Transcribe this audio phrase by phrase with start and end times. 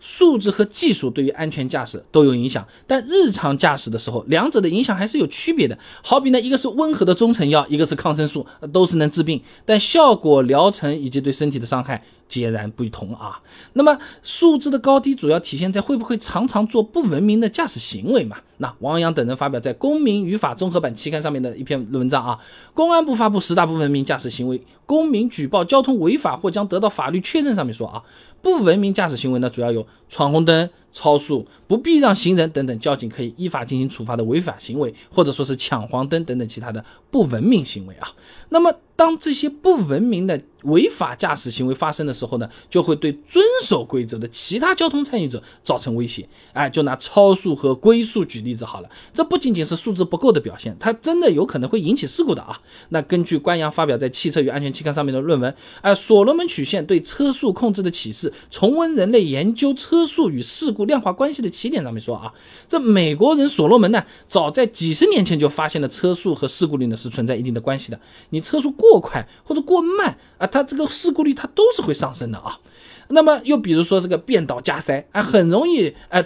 [0.00, 5.78] 素质和技术对于安全驾驶都有影响，但日常驾驶的时候，两者的影响还是有区别的。
[6.02, 12.02] 好比呢，一个是温和的中成药，一个是抗生素，都是能治病，但效果、疗程以及对身体的伤害。
[12.30, 13.42] 截然不同啊！
[13.74, 18.36] 那么素质的高低主要体现在会不会常常做不文明的驾驶行为嘛？
[18.58, 22.38] 那王阳等人发表在《公民与法综合版》期刊上面的一篇文章啊，
[22.72, 28.00] 公安部发布十大不文明驾驶行为，公民举报交通违法或将得到法律确认上面说啊，
[28.40, 38.08] 不文明驾驶行为呢，主要有闯红灯、超速、不避让行人等等，交警可以依法进行处罚的违法行为，或者说是抢黄灯等等其他的不文明行为啊。
[38.48, 46.28] 那么当这些不文明的违法驾驶行为发生的时候呢，就会对遵守规则的其他交通参与者造成威胁。
[46.52, 52.60] 哎，就拿超速和龟速举例子好了，这不仅仅是素质不够的表现，它真的有可能会引起事故的啊。
[52.90, 62.32] 那根据关阳发表在《汽车与安全》期刊上面的论文，哎，所罗门曲线对车速控制的启示，重温人类研究车速与事故量化关系的起点上面说啊，
[62.68, 68.00] 这美国人所罗门呢，早在几十年前就发现了车速和事故率呢是存在一定的关系的。
[68.30, 70.46] 你车速过快或者过慢啊。
[70.46, 72.58] 它这个事故率它都是会上升的啊，
[73.08, 76.24] 那么又比如说这个变道加塞啊，很容易哎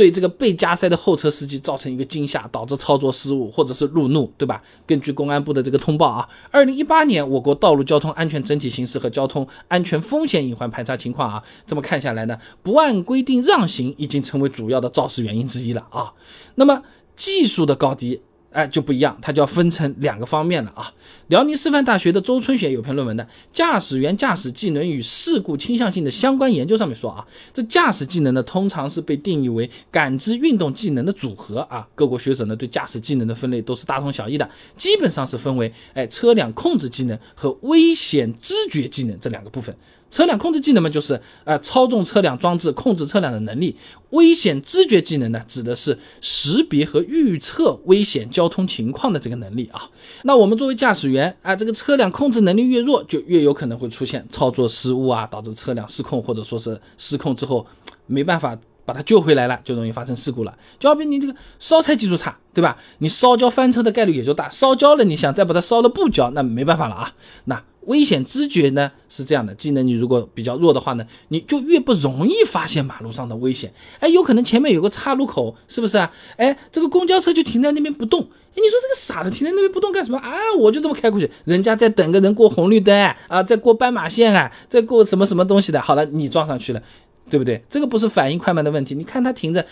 [0.00, 4.62] 对这个被加塞的后车司机造成一个惊吓，导致操作失误或者是路怒，对吧？
[4.86, 16.14] 根据公安部的这个通报啊，二零一八年我国道路交通安全整体形势和交通安全风险隐患排查情况啊，这么看下来呢，不按规定让行已经成为主要的肇事原因之一了啊。
[16.54, 16.80] 那么
[17.14, 18.22] 技术的高低。
[18.50, 20.92] 哎，就不一样，它就要分成两个方面了啊。
[21.28, 31.86] 辽宁师范大学的周春雪有篇论文的《驾驶员驾驶技能与事故倾向性的相关研究》，上面说啊，这驾驶技能呢，通常是被定义为感知运动技能的组合啊。
[31.94, 39.72] 各国学者呢，对驾驶技能的分类都是大同小异的，基本上是分为哎车辆控制技能和危险知觉技能这两个部分。
[40.10, 43.74] 车辆控制技能嘛，就是呃操纵车辆装置、控制车辆的能力；
[44.10, 49.88] 危险知觉技能呢，指的是识别和预测危险交通情况的这个能力啊。
[50.24, 57.64] 那我们作为驾驶员啊，这个车辆控制能力越弱，就越有可能会出现操作失误啊，导致车辆失控，或者说是失控之后
[58.06, 60.58] 没办法把它救回来了，就容易发生事故了。
[60.80, 62.76] 就好比你这个烧菜技术差，对吧？
[62.98, 64.48] 你烧焦翻车的概率也就大。
[64.48, 67.14] 烧焦了，你想再把它烧了不焦，那没办法了啊。
[67.44, 73.72] 那危险知觉呢是这样的，技能你如果比较弱的话呢，你就越不容易发现马路上的危险。
[73.98, 76.12] 哎，有可能前面有个岔路口，是不是啊？
[76.36, 78.20] 哎，这个公交车就停在那边不动。
[78.20, 80.30] 哎，你说这个傻的停在那边不动干什么啊？
[80.58, 82.94] 我就这么开过去，人家在等个人过红绿灯
[83.28, 85.80] 啊，在过斑马线啊，在过什么什么东西的。
[85.80, 86.82] 好了，你撞上去了，
[87.30, 87.62] 对不对？
[87.70, 88.94] 这个不是反应快慢的问题。
[88.94, 89.64] 你看他停着。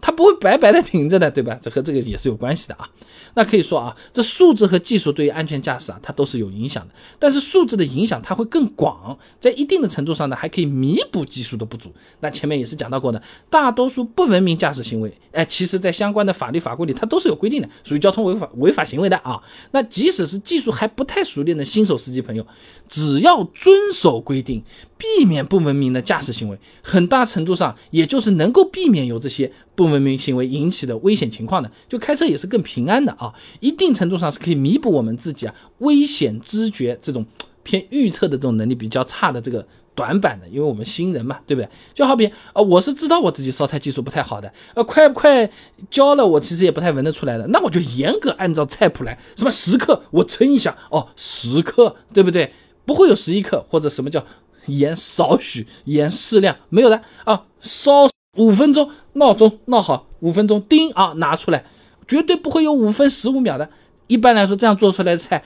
[0.00, 1.58] 它不会白白的停着的，对吧？
[1.60, 2.88] 这和这个也是有关系的啊。
[3.34, 6.94] 那可以说啊，这素质和技术对于安全驾驶啊，它都是有影响的。
[7.18, 11.92] 但是素质的影响它会更广，在一定的程度上呢，还可以弥补技术的不足。
[12.20, 19.40] 那前面也是讲到过的，大多数不文明驾驶行为，哎，其实在相关的法律法规里，它都是有规定的，属于交通违法违法行为的啊。
[19.70, 22.44] 那即使是技术还不太熟练的新手司机朋友，
[22.88, 24.64] 只要遵守规定，
[25.00, 29.50] 避免不文明的驾驶行为，很大程度上也就是能够避免有这些。
[29.74, 37.24] 不文明行为引起的危险情况的，就开车也是更平安的啊，一定程度上是可以弥补我们自己啊危险知觉这种
[37.62, 41.68] 偏预测的这种能力比较差的这个短板的，因为我们新人嘛，对不对？
[41.94, 45.50] 就好比啊，我是知道我自己烧菜技术不太好的，呃，快不快
[45.88, 52.52] 焦了，我其实也不太闻得出来的，那我就严格按照菜谱来，什么十克我称一下，哦，十克，对不对？
[52.84, 54.22] 不会有十一克或者什么叫
[54.70, 58.08] 盐少许，盐适量，没有的啊，烧。
[58.36, 61.64] 五分钟闹钟闹好，五分钟叮啊拿出来，
[62.06, 63.68] 绝对不会有五分十五秒的。
[64.06, 65.42] 一般来说，这样做出来的菜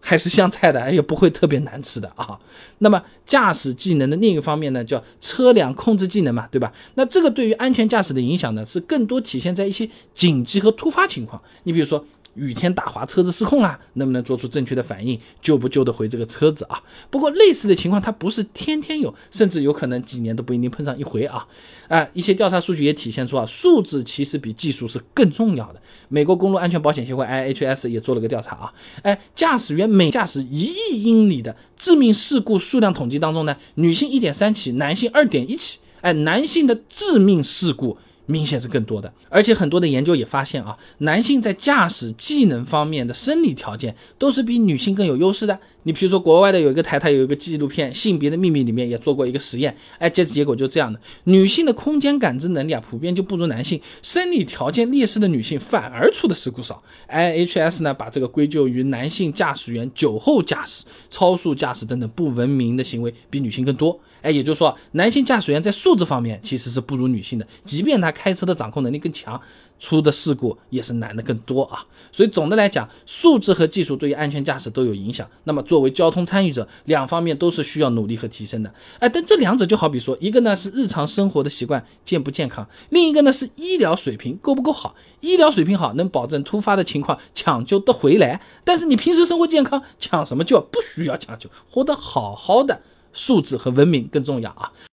[0.00, 2.38] 还是香菜的，也不会特别难吃的啊。
[2.78, 6.72] 那么驾驶技能的另一方面呢，叫车辆控制技能嘛，对吧？
[6.94, 11.40] 那这个对于安全驾驶的影响呢，是更多体现在一些紧急和突发情况。
[11.64, 12.02] 你比如说。
[12.34, 16.82] 雨天打滑，车子失控了，能不能做出正确的反应，救不救得回这个车子啊？
[17.10, 21.46] 不过类似的情况它不是天天有，甚至有可能几年都不一定碰上一回啊！
[21.88, 25.80] 啊，一些调查数据也体现出啊，素质其实比技术是更重要的。
[26.08, 28.72] 美国公路安全保险协会 IHS 也做了个调查啊，
[29.02, 37.98] 哎，驾驶员每驾驶一亿英里的致命事故数量统计当中呢，女性一点三起，男性二点一起，哎，男性的致命事故。
[38.32, 45.58] 明显是更多的，而且很多的研究也发现啊，男性在驾驶技能方面的生理条件都是比女性更有优势的。
[45.82, 56.82] 你比如说，国外的有一个台，它有一个纪录片《性别的秘密》里面也做过一个实验，哎，这次结果就这样的，女性的空间感知能力啊，普遍就不如男性，生理条件劣势的女性反而出的事故少。
[57.10, 63.98] IHS 呢，把这个归咎于男性驾驶员酒后驾驶、超速驾驶等等不文明的行为比女性更多。
[64.22, 69.40] 哎，也就是说，男性驾驶员在素质方面其实是不如女性的，即便他开车的掌控能力更强，
[69.78, 71.84] 出的事故也是难的更多啊。
[72.12, 75.28] 所以总的来讲，素质和技术对于安全驾驶都有影响。
[75.44, 78.72] 那么作为交通参与者，两方面都是需要努力和提升的。
[79.00, 84.94] 哎，但这两者就好比说，一个呢是日常生活的习惯健不健康，另一个呢是医疗水平够不够好。
[85.20, 88.40] 医疗水平好，能保证突发的情况抢救得回来。
[88.64, 90.60] 但是你平时生活健康，抢什么救？
[90.60, 92.80] 不需要抢救，活得好好的。
[93.12, 94.72] 素质和文明更重要啊！